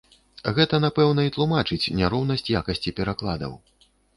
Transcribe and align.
Гэта, 0.59 0.79
напэўна, 0.85 1.25
і 1.27 1.33
тлумачыць 1.35 1.91
няроўнасць 1.99 2.47
якасці 2.63 2.97
перакладаў. 3.03 3.53